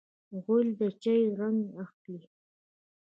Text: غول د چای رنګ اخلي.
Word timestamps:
غول 0.43 0.67
د 0.79 0.81
چای 1.01 1.21
رنګ 1.39 1.59
اخلي. 1.83 2.21